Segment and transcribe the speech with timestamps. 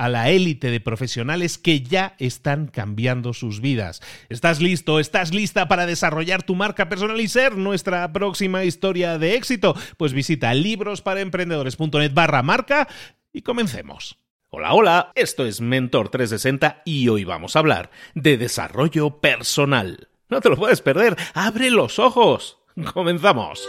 [0.00, 4.00] a la élite de profesionales que ya están cambiando sus vidas.
[4.30, 4.98] ¿Estás listo?
[4.98, 9.76] ¿Estás lista para desarrollar tu marca personal y ser nuestra próxima historia de éxito?
[9.98, 12.88] Pues visita librosparaemprendedores.net barra marca
[13.30, 14.18] y comencemos.
[14.48, 20.08] Hola, hola, esto es Mentor 360 y hoy vamos a hablar de desarrollo personal.
[20.30, 22.56] No te lo puedes perder, abre los ojos.
[22.94, 23.68] Comenzamos.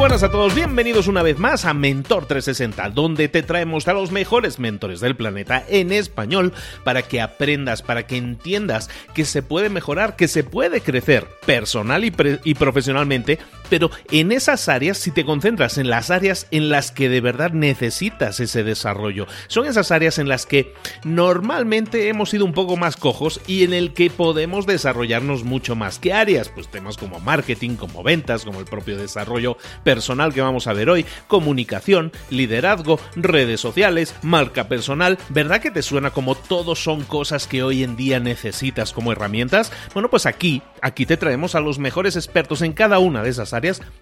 [0.00, 4.10] Buenas a todos, bienvenidos una vez más a Mentor 360, donde te traemos a los
[4.10, 9.68] mejores mentores del planeta en español para que aprendas, para que entiendas que se puede
[9.68, 13.38] mejorar, que se puede crecer personal y, y profesionalmente,
[13.70, 17.52] pero en esas áreas, si te concentras en las áreas en las que de verdad
[17.52, 22.96] necesitas ese desarrollo, son esas áreas en las que normalmente hemos sido un poco más
[22.96, 25.98] cojos y en el que podemos desarrollarnos mucho más.
[25.98, 26.48] ¿Qué áreas?
[26.48, 30.90] Pues temas como marketing, como ventas, como el propio desarrollo personal que vamos a ver
[30.90, 37.46] hoy, comunicación, liderazgo, redes sociales, marca personal, ¿verdad que te suena como todos son cosas
[37.46, 39.70] que hoy en día necesitas como herramientas?
[39.94, 43.52] Bueno, pues aquí, aquí te traemos a los mejores expertos en cada una de esas
[43.52, 43.59] áreas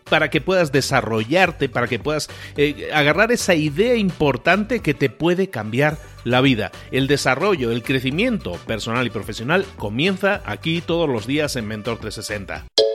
[0.09, 5.51] para que puedas desarrollarte, para que puedas eh, agarrar esa idea importante que te puede
[5.51, 6.73] cambiar la vida.
[6.91, 12.88] El desarrollo, el crecimiento personal y profesional comienza aquí todos los días en Mentor 360.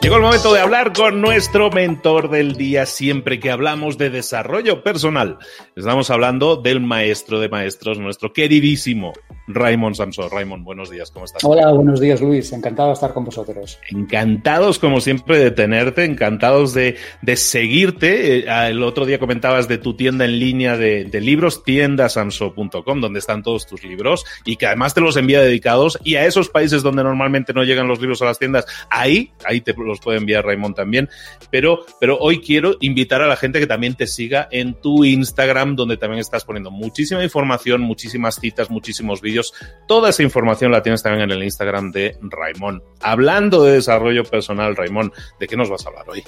[0.00, 4.82] Llegó el momento de hablar con nuestro mentor del día siempre que hablamos de desarrollo
[4.82, 5.36] personal.
[5.76, 9.12] Estamos hablando del maestro de maestros, nuestro queridísimo
[9.54, 10.30] Raymond Samson.
[10.30, 11.42] Raymond, buenos días, ¿cómo estás?
[11.44, 12.52] Hola, buenos días, Luis.
[12.52, 13.78] Encantado de estar con vosotros.
[13.90, 16.96] Encantados, como siempre, de tenerte, encantados de,
[17.36, 18.38] seguirte.
[18.38, 23.42] Eh, el otro día comentabas de tu tienda en línea de, libros, tiendasamso.com, donde están
[23.42, 25.98] todos tus libros y que además te los envía dedicados.
[26.04, 29.60] Y a esos países donde normalmente no llegan los libros a las tiendas, ahí, ahí
[29.60, 31.08] te los puede enviar Raymond también.
[31.50, 35.76] Pero, pero hoy quiero invitar a la gente que también te siga en tu Instagram,
[35.76, 39.39] donde también estás poniendo muchísima información, muchísimas citas, muchísimos vídeos.
[39.86, 42.82] Toda esa información la tienes también en el Instagram de Raymond.
[43.00, 46.24] Hablando de desarrollo personal, Raymond, ¿de qué nos vas a hablar hoy?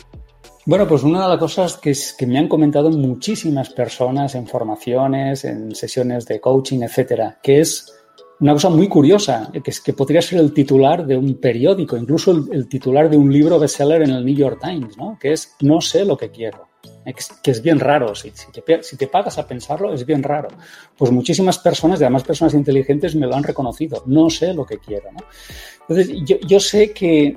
[0.64, 5.74] Bueno, pues una de las cosas que, me han comentado muchísimas personas en formaciones, en
[5.74, 7.92] sesiones de coaching, etcétera, que es
[8.38, 12.30] una cosa muy curiosa, que es que podría ser el titular de un periódico, incluso
[12.30, 15.18] el, titular de un libro bestseller en el New York Times, ¿no?
[15.20, 16.68] que es No sé lo que quiero,
[17.42, 20.48] que es bien raro, si, te, pagas a pensarlo es bien raro.
[20.96, 24.78] Pues muchísimas personas, y además personas inteligentes, me lo han reconocido, no sé lo que
[24.78, 25.08] quiero.
[25.88, 27.36] Entonces, yo, yo sé que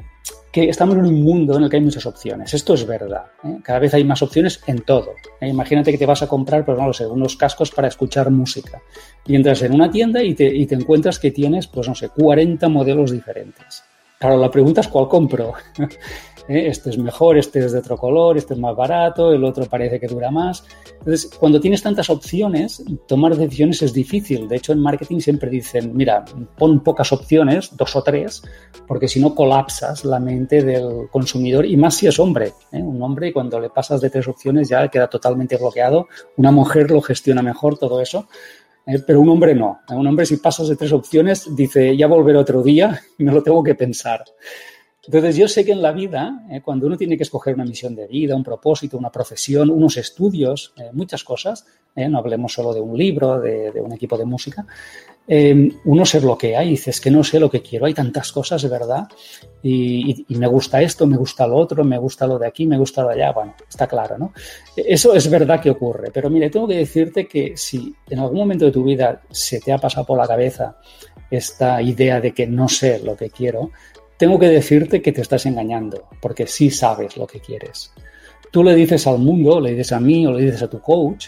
[0.56, 2.54] que estamos en un mundo en el que hay muchas opciones.
[2.54, 3.26] Esto es verdad.
[3.44, 3.58] ¿eh?
[3.62, 5.12] Cada vez hay más opciones en todo.
[5.42, 5.50] ¿eh?
[5.50, 8.82] Imagínate que te vas a comprar, pues no lo sé, unos cascos para escuchar música.
[9.26, 12.08] Y entras en una tienda y te, y te encuentras que tienes, pues no sé,
[12.08, 13.84] 40 modelos diferentes.
[14.18, 15.56] Claro, la pregunta es cuál compro.
[16.48, 16.68] ¿eh?
[16.68, 20.00] este es mejor, este es de otro color, este es más barato, el otro parece
[20.00, 20.64] que dura más.
[21.00, 24.48] Entonces, cuando tienes tantas opciones, tomar decisiones es difícil.
[24.48, 26.26] De hecho, en marketing siempre dicen, mira,
[26.58, 28.44] pon pocas opciones, dos o tres,
[28.88, 32.54] porque si no colapsas la mente del consumidor y más si es hombre.
[32.72, 32.82] ¿eh?
[32.82, 36.08] Un hombre cuando le pasas de tres opciones ya queda totalmente bloqueado.
[36.38, 38.28] Una mujer lo gestiona mejor todo eso.
[38.88, 39.00] ¿eh?
[39.06, 39.80] pero un hombre no.
[39.90, 43.64] Un hombre si pasas de tres opciones dice, ya volveré otro día me lo tengo
[43.64, 44.24] que pensar.
[45.08, 47.96] Entonces, yo sé que en la vida, eh, cuando uno tiene que escoger una misión
[47.96, 51.66] de vida, un propósito, una profesión, unos estudios, eh, muchas cosas,
[51.96, 54.66] eh, no hablemos solo de un libro, de, un equipo de música,
[55.86, 58.70] uno se bloquea y dice, es que no sé lo que quiero, hay tantas cosas,
[58.70, 59.08] verdad,
[59.64, 62.78] y, y, me gusta esto, me gusta lo otro, me gusta lo de aquí, me
[62.78, 64.34] gusta lo de allá, bueno, está claro, ¿no?
[64.76, 68.66] Eso es verdad que ocurre, pero mire, tengo que decirte que si en algún momento
[68.66, 70.78] de tu vida se te ha pasado por la cabeza
[71.32, 73.72] esta idea de que no sé lo que quiero,
[74.18, 77.92] tengo que decirte que te estás engañando, porque sí sabes lo que quieres.
[78.52, 81.28] Tú le dices al mundo, le dices a mí o le dices a tu coach,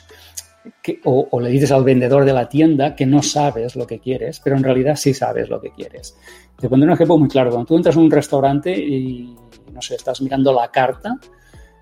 [1.03, 4.55] o, le dices al vendedor de la tienda que no sabes lo que quieres, pero
[4.55, 6.17] en realidad sí sabes lo que quieres.
[6.59, 7.51] Te pondré un ejemplo muy claro.
[7.51, 9.35] Cuando tú entras a un restaurante y,
[9.71, 11.17] no sé, estás mirando la carta,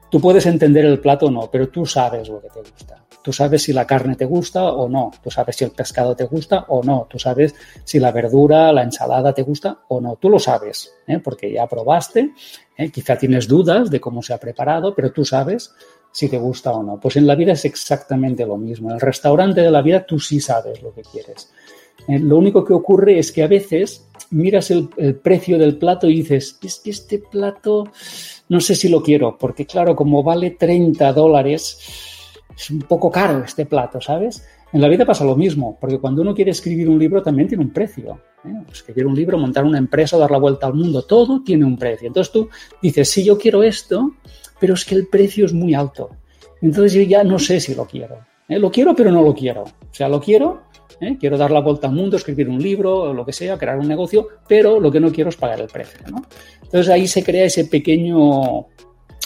[0.10, 3.05] tú puedes entender el plato o no, pero tú sabes lo que te gusta.
[3.26, 5.12] Tú sabes si la carne te gusta o no.
[5.24, 7.08] Tú sabes si el pescado te gusta o no.
[7.10, 10.18] Tú sabes si la verdura, la ensalada te gusta o no.
[10.18, 11.18] Tú lo sabes, ¿eh?
[11.18, 12.34] porque ya probaste.
[12.78, 12.92] ¿eh?
[12.92, 15.74] Quizá tienes dudas de cómo se ha preparado, pero tú sabes
[16.12, 17.00] si te gusta o no.
[17.00, 18.90] Pues en la vida es exactamente lo mismo.
[18.90, 21.52] En el restaurante de la vida tú sí sabes lo que quieres.
[22.08, 24.90] Eh, lo único que ocurre es que a veces miras el,
[25.24, 27.86] precio del plato y dices, es este plato
[28.50, 32.14] no sé si lo quiero, porque claro, como vale 30 dólares
[32.56, 34.46] es un poco caro este plato, ¿sabes?
[34.72, 37.64] En la vida pasa lo mismo, porque cuando uno quiere escribir un libro también tiene
[37.64, 38.20] un precio.
[38.44, 38.54] ¿eh?
[38.72, 42.08] Escribir un libro, montar una empresa, dar la vuelta al mundo, todo tiene un precio.
[42.08, 42.50] Entonces tú
[42.82, 44.16] dices, sí, yo quiero esto,
[44.60, 46.10] pero es que el precio es muy alto.
[46.62, 48.18] Entonces yo ya no sé si lo quiero.
[48.50, 48.60] ¿eh?
[48.60, 49.64] Lo quiero, pero no lo quiero.
[49.64, 50.64] O sea, lo quiero,
[51.00, 51.18] ¿eh?
[51.20, 54.28] quiero dar la vuelta al mundo, escribir un libro, lo que sea, crear un negocio,
[54.48, 56.00] pero lo que no quiero es pagar el precio.
[56.64, 58.68] Entonces ahí se crea ese pequeño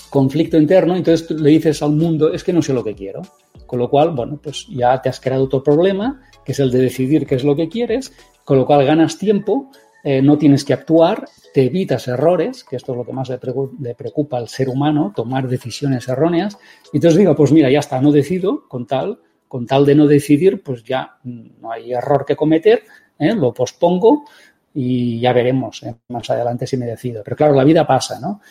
[0.09, 3.21] conflicto interno, entonces le dices al mundo, es que no sé lo que quiero.
[3.65, 6.79] Con lo cual, bueno, pues ya te has creado otro problema, que es el de
[6.79, 8.11] decidir qué es lo que quieres,
[8.43, 9.69] con lo cual ganas tiempo,
[10.03, 13.37] eh, no tienes que actuar, te evitas errores, que esto es lo que más le,
[13.95, 16.57] preocupa al ser humano, tomar decisiones erróneas.
[16.93, 20.07] Y entonces digo, pues mira, ya está, no decido, con tal, con tal de no
[20.07, 22.83] decidir, pues ya no hay error que cometer,
[23.17, 23.35] ¿eh?
[23.35, 24.23] lo pospongo
[24.73, 25.95] y ya veremos ¿eh?
[26.07, 27.21] más adelante si me decido.
[27.23, 28.41] Pero claro, la vida pasa, ¿no?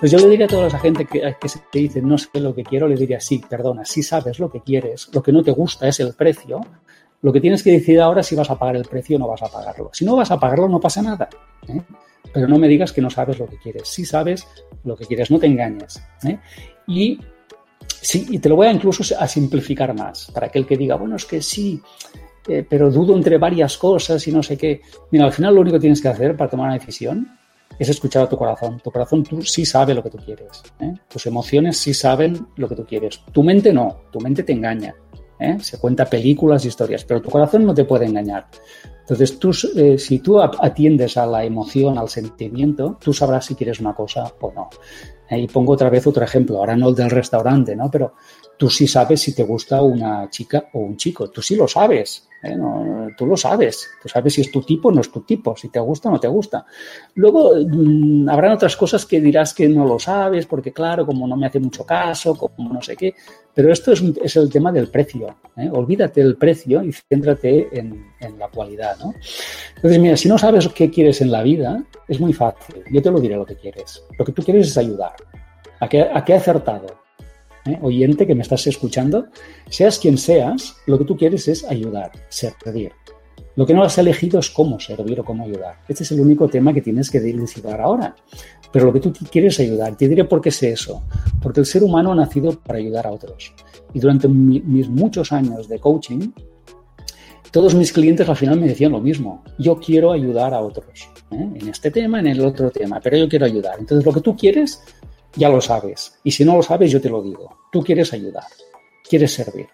[0.00, 2.40] Pues yo le diría a toda esa gente que, que se te dice no sé
[2.40, 5.42] lo que quiero, le diría sí, perdona, sí sabes lo que quieres, lo que no
[5.42, 6.62] te gusta es el precio.
[7.22, 9.28] Lo que tienes que decidir ahora es si vas a pagar el precio o no
[9.28, 9.90] vas a pagarlo.
[9.92, 11.28] Si no vas a pagarlo, no pasa nada.
[11.68, 11.82] ¿eh?
[12.32, 13.88] Pero no me digas que no sabes lo que quieres.
[13.88, 14.46] Sí sabes
[14.84, 16.02] lo que quieres, no te engañes.
[16.24, 16.38] ¿eh?
[16.86, 17.20] Y,
[18.00, 21.16] sí, y te lo voy a incluso a simplificar más, para aquel que diga, bueno,
[21.16, 21.82] es que sí,
[22.48, 24.80] eh, pero dudo entre varias cosas y no sé qué.
[25.10, 27.28] Mira, al final lo único que tienes que hacer para tomar una decisión
[27.80, 28.78] es escuchar a tu corazón.
[28.84, 30.62] Tu corazón tú sí sabe lo que tú quieres.
[30.80, 30.92] ¿eh?
[31.08, 33.22] Tus emociones sí saben lo que tú quieres.
[33.32, 34.94] Tu mente no, tu mente te engaña.
[35.38, 35.56] ¿eh?
[35.60, 38.48] Se cuenta películas historias, pero tu corazón no te puede engañar.
[39.00, 43.80] Entonces, tú, eh, si tú atiendes a la emoción, al sentimiento, tú sabrás si quieres
[43.80, 44.68] una cosa o no.
[45.30, 47.90] Y pongo otra vez otro ejemplo, ahora no el del restaurante, ¿no?
[47.90, 48.14] Pero
[48.60, 52.28] tú sí sabes si te gusta una chica o un chico, tú sí lo sabes.
[52.42, 52.54] ¿eh?
[53.16, 55.70] tú lo sabes, tú sabes si es tu tipo o no es tu tipo, si
[55.70, 56.66] te gusta o no te gusta.
[57.14, 61.38] Luego mmm, habrán otras cosas que dirás que no lo sabes, porque claro, como no
[61.38, 63.14] me hace mucho caso, como no sé qué,
[63.54, 65.34] pero esto es, el tema del precio.
[65.56, 65.70] ¿eh?
[65.72, 68.98] Olvídate del precio y céntrate en, en, la cualidad.
[69.76, 72.84] Entonces, mira, si no sabes qué quieres en la vida, es muy fácil.
[72.92, 74.04] Yo te lo diré lo que quieres.
[74.18, 75.14] Lo que tú quieres es ayudar.
[75.80, 76.99] ¿A qué, a acertado?
[77.66, 77.78] ¿Eh?
[77.82, 79.26] oyente que me estás escuchando,
[79.68, 82.92] seas quien seas, lo que tú quieres es ayudar, servir.
[83.56, 85.80] Lo que no has elegido es cómo servir o cómo ayudar.
[85.88, 88.14] Este es el único tema que tienes que dilucidar ahora.
[88.72, 89.96] Pero lo que tú quieres es ayudar.
[89.96, 91.02] Te diré por qué sé eso.
[91.42, 93.52] Porque el ser humano ha nacido para ayudar a otros.
[93.92, 96.30] Y durante mis muchos años de coaching,
[97.50, 99.42] todos mis clientes al final me decían lo mismo.
[99.58, 101.10] Yo quiero ayudar a otros.
[101.32, 101.48] ¿eh?
[101.54, 103.00] En este tema, en el otro tema.
[103.02, 103.76] Pero yo quiero ayudar.
[103.80, 104.80] Entonces lo que tú quieres
[105.34, 106.18] ya lo sabes.
[106.24, 107.58] Y si no lo sabes, yo te lo digo.
[107.70, 108.44] Tú quieres ayudar,
[109.08, 109.68] quieres servir.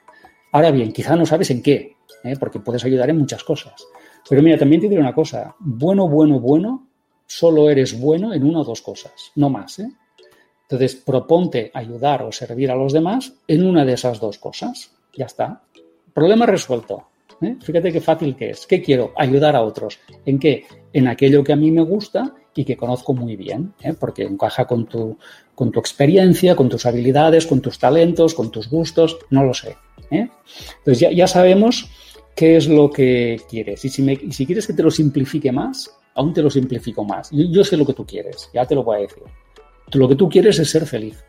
[0.52, 2.36] Ahora bien, quizá no sabes en qué, ¿eh?
[2.38, 3.86] porque puedes ayudar en muchas cosas.
[4.28, 5.54] Pero mira, también te diré una cosa.
[5.58, 6.88] Bueno, bueno, bueno,
[7.26, 9.78] solo eres bueno en una o dos cosas, no más.
[9.78, 9.90] ¿eh?
[10.62, 14.92] Entonces, proponte ayudar o servir a los demás en una de esas dos cosas.
[15.16, 15.62] Ya está.
[16.12, 17.08] Problema resuelto.
[17.40, 17.56] ¿eh?
[17.60, 18.66] Fíjate qué fácil que es.
[18.66, 19.12] ¿Qué quiero?
[19.16, 20.00] Ayudar a otros.
[20.24, 20.64] ¿En qué?
[20.92, 23.94] En aquello que a mí me gusta y que conozco muy bien, ¿eh?
[23.98, 25.18] porque encaja con tu,
[25.54, 29.76] con tu experiencia, con tus habilidades, con tus talentos, con tus gustos, no lo sé.
[30.10, 30.28] ¿eh?
[30.78, 31.88] Entonces ya, ya, sabemos
[32.34, 33.84] qué es lo que quieres.
[33.84, 37.04] Y si, me, y si, quieres que te lo simplifique más, aún te lo simplifico
[37.04, 37.30] más.
[37.30, 39.22] Yo, yo sé lo que tú quieres, ya te lo voy a decir.
[39.92, 41.22] Lo que tú quieres es ser feliz.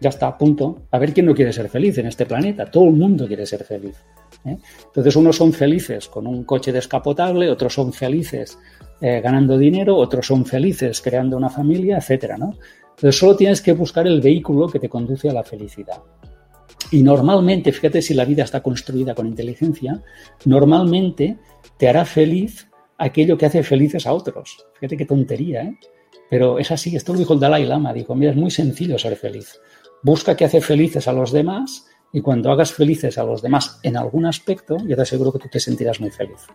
[0.00, 0.82] Ya está, punto.
[0.90, 2.70] A ver quién no quiere ser feliz en este planeta.
[2.70, 3.96] Todo el mundo quiere ser feliz.
[4.46, 4.58] ¿Eh?
[4.86, 8.58] Entonces, unos son felices con un coche descapotable, otros son felices
[9.00, 12.54] eh, ganando dinero, otros son felices creando una familia, etcétera, ¿no?
[12.90, 16.02] Entonces, solo tienes que buscar el vehículo que te conduce a la felicidad.
[16.90, 20.02] Y normalmente, fíjate si la vida está construida con inteligencia,
[20.44, 21.38] normalmente
[21.76, 24.66] te hará feliz aquello que hace felices a otros.
[24.74, 25.76] Fíjate qué tontería, ¿eh?
[26.28, 29.16] Pero es así, esto lo dijo el Dalai Lama, dijo, mira, es muy sencillo ser
[29.16, 29.60] feliz.
[30.02, 33.96] Busca que hace felices a los demás y cuando hagas felices a los demás en
[33.96, 36.46] algún aspecto, ya te aseguro que tú te sentirás muy feliz.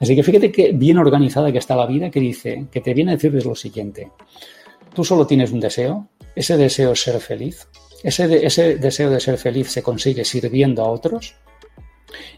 [0.00, 3.12] Así que fíjate que bien organizada que está la vida, que dice, que te viene
[3.12, 4.10] a decirles lo siguiente.
[4.94, 7.68] Tú solo tienes un deseo, ese deseo es ser feliz,
[8.02, 11.36] ese, ese deseo de ser feliz se consigue sirviendo a otros,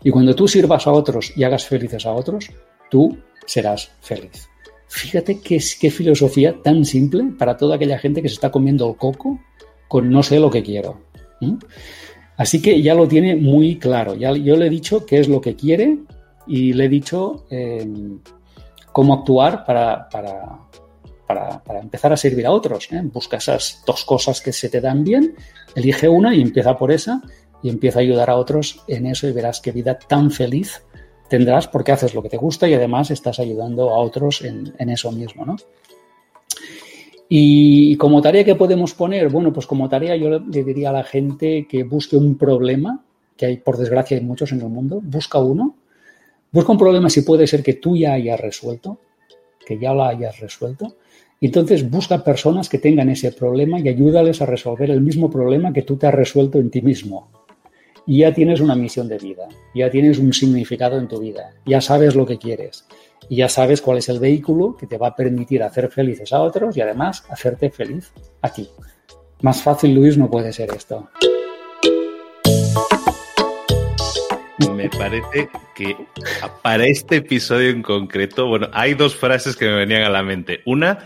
[0.02, 2.50] y cuando tú sirvas a otros y hagas felices a otros,
[2.90, 4.48] tú serás feliz.
[4.88, 9.40] Fíjate qué filosofía tan simple para toda aquella gente que se está comiendo el coco
[9.88, 11.00] con no sé lo que quiero.
[12.36, 14.14] Así que ya lo tiene muy claro.
[14.14, 15.98] Ya, yo le he dicho qué es lo que quiere
[16.46, 18.18] y le he dicho em,
[18.92, 20.58] cómo actuar para, para,
[21.26, 22.88] para, empezar a servir a otros.
[22.92, 23.00] ¿eh?
[23.04, 25.34] Busca esas dos cosas que se te dan bien,
[25.74, 27.22] elige una y empieza por esa
[27.62, 30.82] y empieza a ayudar a otros en eso y verás qué vida tan feliz
[31.28, 34.90] tendrás porque haces lo que te gusta y además estás ayudando a otros en, en
[34.90, 35.56] eso mismo, ¿no?
[37.28, 41.04] Y como tarea que podemos poner, bueno, pues como tarea yo le diría a la
[41.04, 43.02] gente que busque un problema,
[43.36, 45.74] que hay por desgracia hay muchos en el mundo, busca uno,
[46.52, 48.98] busca un problema si puede ser que tú ya hayas resuelto,
[49.66, 50.96] que ya lo hayas resuelto,
[51.40, 55.82] entonces busca personas que tengan ese problema y ayúdales a resolver el mismo problema que
[55.82, 57.28] tú te has resuelto en ti mismo.
[58.06, 61.80] Y ya tienes una misión de vida, ya tienes un significado en tu vida, ya
[61.80, 62.84] sabes lo que quieres
[63.28, 66.40] y ya sabes cuál es el vehículo que te va a permitir hacer felices a
[66.40, 68.12] otros y además hacerte feliz
[68.42, 68.68] a ti.
[69.42, 71.08] Más fácil, Luis, no puede ser esto.
[74.74, 75.96] Me parece que
[76.62, 80.60] para este episodio en concreto, bueno, hay dos frases que me venían a la mente.
[80.64, 80.98] Una,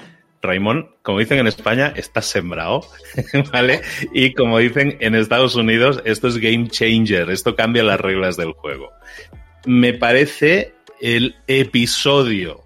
[0.42, 2.82] Raimón, como dicen en España, estás sembrado,
[3.52, 3.80] ¿vale?
[4.12, 8.52] Y como dicen en Estados Unidos, esto es game changer, esto cambia las reglas del
[8.52, 8.90] juego.
[9.66, 12.64] Me parece el episodio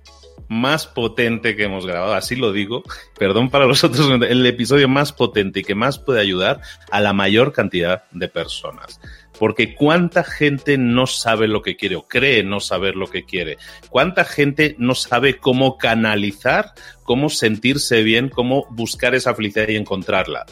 [0.48, 2.82] más potente que hemos grabado, así lo digo,
[3.18, 6.60] perdón para los otros, el episodio más potente y que más puede ayudar
[6.90, 9.00] a la mayor cantidad de personas.
[9.38, 13.56] Porque cuánta gente no sabe lo que quiere o cree no saber lo que quiere.
[13.88, 20.44] Cuánta gente no sabe cómo canalizar, cómo sentirse bien, cómo buscar esa felicidad y encontrarla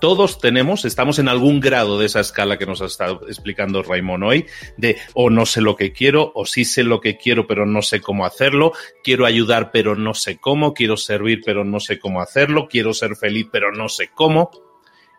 [0.00, 4.24] todos tenemos, estamos en algún grado de esa escala que nos ha estado explicando Raymond
[4.24, 7.66] hoy, de o no sé lo que quiero, o sí sé lo que quiero, pero
[7.66, 8.72] no sé cómo hacerlo,
[9.04, 13.16] quiero ayudar, pero no sé cómo, quiero servir, pero no sé cómo hacerlo, quiero ser
[13.16, 14.50] feliz, pero no sé cómo.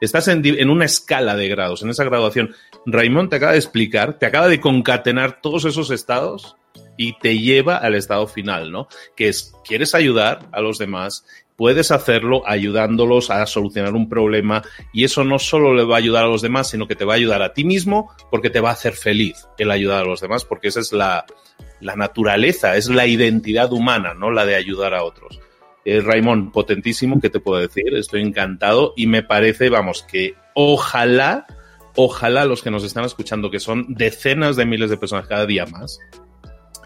[0.01, 2.55] Estás en, en una escala de grados, en esa graduación.
[2.87, 6.55] Raymond te acaba de explicar, te acaba de concatenar todos esos estados
[6.97, 8.87] y te lleva al estado final, ¿no?
[9.15, 11.25] Que es, quieres ayudar a los demás,
[11.61, 16.23] puedes hacerlo ayudándolos a solucionar un problema y eso no solo le va a ayudar
[16.23, 18.69] a los demás, sino que te va a ayudar a ti mismo porque te va
[18.69, 21.23] a hacer feliz el ayudar a los demás, porque esa es la,
[21.79, 24.31] naturaleza, es la identidad humana, ¿no?
[24.31, 25.39] La de ayudar a otros.
[25.85, 27.93] Eh, Raimón, potentísimo, ¿qué te puedo decir?
[27.93, 31.45] Estoy encantado y me parece, vamos, que ojalá,
[31.95, 35.67] ojalá los que nos están escuchando, que son decenas de miles de personas cada día
[35.67, 35.99] más,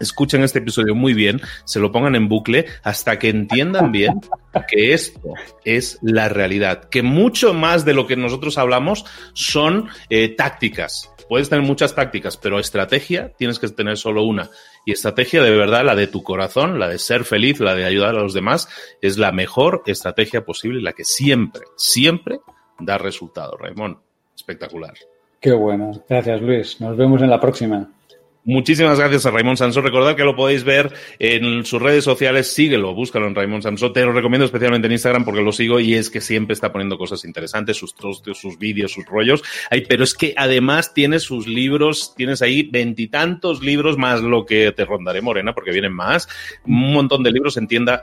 [0.00, 4.20] escuchen este episodio muy bien, se lo pongan en bucle hasta que entiendan bien
[4.68, 5.34] que esto
[5.64, 11.12] es la realidad, que mucho más de lo que nosotros hablamos son eh, tácticas.
[11.28, 14.48] Puedes tener muchas tácticas, pero estrategia tienes que tener solo una.
[14.84, 18.10] Y estrategia de verdad, la de tu corazón, la de ser feliz, la de ayudar
[18.10, 18.68] a los demás,
[19.02, 22.38] es la mejor estrategia posible la que siempre, siempre
[22.78, 23.56] da resultado.
[23.56, 23.96] Raymond,
[24.36, 24.94] espectacular.
[25.40, 25.92] Qué bueno.
[26.08, 26.80] Gracias, Luis.
[26.80, 27.88] Nos vemos en la próxima.
[28.48, 29.80] Muchísimas gracias a Raymond Sansó.
[29.80, 32.54] Recordad que lo podéis ver en sus redes sociales.
[32.54, 33.90] Síguelo, búscalo en Raymond Sansó.
[33.90, 36.96] Te lo recomiendo especialmente en Instagram porque lo sigo y es que siempre está poniendo
[36.96, 39.42] cosas interesantes, sus trostios, sus vídeos, sus rollos.
[39.68, 44.70] Ay, pero es que además tiene sus libros, tienes ahí veintitantos libros más lo que
[44.70, 46.28] te rondaré, Morena, porque vienen más.
[46.64, 48.00] Un montón de libros en tienda.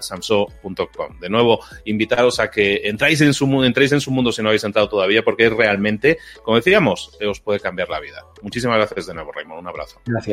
[1.21, 4.49] De nuevo, invitaros a que entráis en su mundo, entréis en su mundo si no
[4.49, 8.25] habéis entrado todavía porque realmente, como decíamos, os puede cambiar la vida.
[8.41, 9.61] Muchísimas gracias de nuevo, Raymond.
[9.61, 10.01] Un abrazo.
[10.05, 10.32] Gracias.